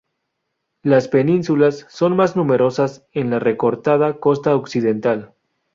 Las 0.81 1.07
penínsulas 1.07 1.85
son 1.91 2.15
más 2.15 2.35
numerosas 2.35 3.05
en 3.13 3.29
la 3.29 3.37
recortada 3.37 4.19
costa 4.19 4.55
occidental. 4.55 5.35